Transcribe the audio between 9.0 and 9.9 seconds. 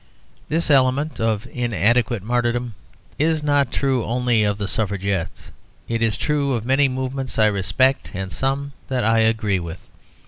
I agree with.